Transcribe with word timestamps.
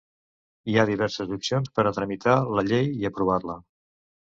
Hi 0.71 0.77
ha 0.77 0.85
diverses 0.89 1.35
opcions 1.35 1.69
per 1.77 1.87
a 1.87 1.93
tramitar 1.99 2.39
la 2.61 2.65
llei 2.73 2.91
i 3.05 3.09
aprovar-la. 3.13 3.61